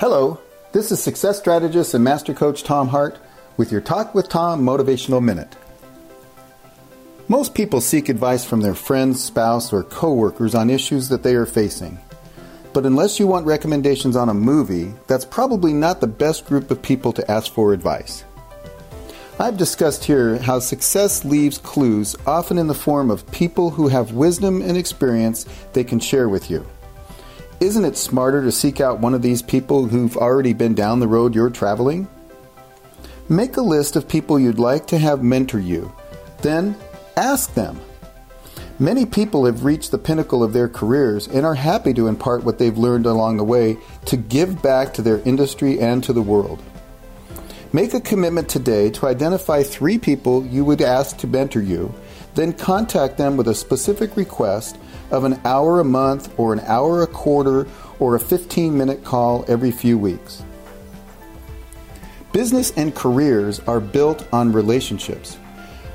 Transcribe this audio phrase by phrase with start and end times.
[0.00, 0.40] Hello,
[0.72, 3.18] this is success strategist and master coach Tom Hart
[3.58, 5.54] with your Talk with Tom Motivational Minute.
[7.28, 11.44] Most people seek advice from their friends, spouse, or coworkers on issues that they are
[11.44, 11.98] facing.
[12.72, 16.80] But unless you want recommendations on a movie, that's probably not the best group of
[16.80, 18.24] people to ask for advice.
[19.38, 24.12] I've discussed here how success leaves clues, often in the form of people who have
[24.12, 26.64] wisdom and experience they can share with you.
[27.60, 31.06] Isn't it smarter to seek out one of these people who've already been down the
[31.06, 32.08] road you're traveling?
[33.28, 35.92] Make a list of people you'd like to have mentor you.
[36.40, 36.74] Then
[37.18, 37.78] ask them.
[38.78, 42.58] Many people have reached the pinnacle of their careers and are happy to impart what
[42.58, 46.62] they've learned along the way to give back to their industry and to the world.
[47.74, 51.94] Make a commitment today to identify three people you would ask to mentor you,
[52.34, 54.78] then contact them with a specific request
[55.10, 57.66] of an hour a month or an hour a quarter
[57.98, 60.42] or a 15 minute call every few weeks.
[62.32, 65.36] Business and careers are built on relationships.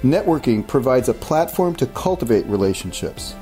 [0.03, 3.35] Networking provides a platform to cultivate relationships.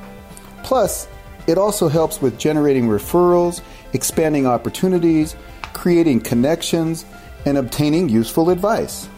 [0.62, 1.08] Plus,
[1.46, 3.60] it also helps with generating referrals,
[3.92, 5.36] expanding opportunities,
[5.74, 7.04] creating connections,
[7.44, 9.08] and obtaining useful advice.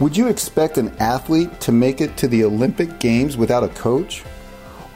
[0.00, 4.22] Would you expect an athlete to make it to the Olympic Games without a coach?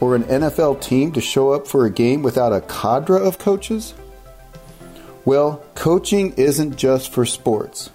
[0.00, 3.94] or an NFL team to show up for a game without a cadre of coaches?
[5.24, 7.90] Well, coaching isn't just for sports.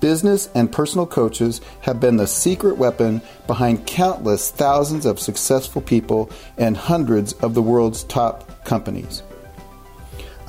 [0.00, 6.30] Business and personal coaches have been the secret weapon behind countless thousands of successful people
[6.58, 9.22] and hundreds of the world's top companies.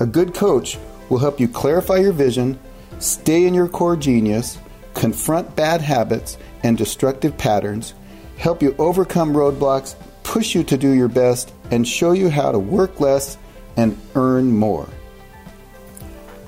[0.00, 0.78] A good coach
[1.08, 2.58] will help you clarify your vision,
[2.98, 4.58] stay in your core genius,
[4.96, 7.94] confront bad habits and destructive patterns,
[8.38, 9.94] help you overcome roadblocks,
[10.24, 13.38] push you to do your best, and show you how to work less
[13.76, 14.88] and earn more.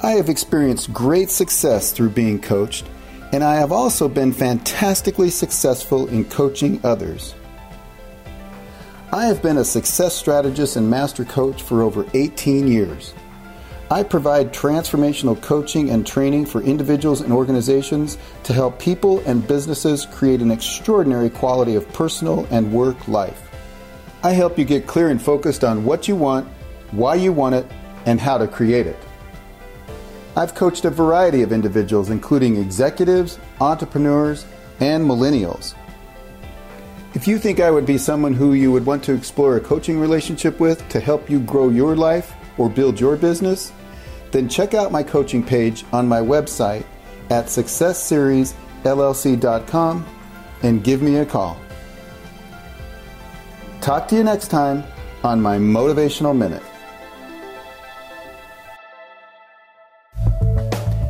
[0.03, 2.87] I have experienced great success through being coached,
[3.33, 7.35] and I have also been fantastically successful in coaching others.
[9.13, 13.13] I have been a success strategist and master coach for over 18 years.
[13.91, 20.05] I provide transformational coaching and training for individuals and organizations to help people and businesses
[20.05, 23.49] create an extraordinary quality of personal and work life.
[24.23, 26.47] I help you get clear and focused on what you want,
[26.91, 27.67] why you want it,
[28.05, 28.99] and how to create it.
[30.37, 34.45] I've coached a variety of individuals, including executives, entrepreneurs,
[34.81, 35.75] and millennials.
[37.15, 39.99] If you think I would be someone who you would want to explore a coaching
[39.99, 43.73] relationship with to help you grow your life or build your business,
[44.31, 46.85] then check out my coaching page on my website
[47.31, 50.07] at successseriesllc.com
[50.63, 51.59] and give me a call.
[53.81, 54.85] Talk to you next time
[55.23, 56.63] on my Motivational Minute.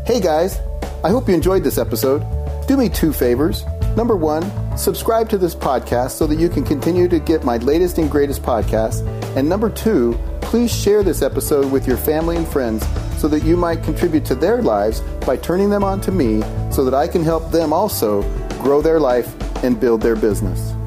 [0.06, 0.58] Hey guys,
[1.04, 2.24] I hope you enjoyed this episode.
[2.66, 3.64] Do me two favors.
[3.96, 7.98] Number one, subscribe to this podcast so that you can continue to get my latest
[7.98, 9.06] and greatest podcasts.
[9.36, 12.86] And number two, please share this episode with your family and friends
[13.18, 16.40] so that you might contribute to their lives by turning them on to me
[16.70, 18.22] so that I can help them also
[18.62, 19.28] grow their life
[19.64, 20.77] and build their business.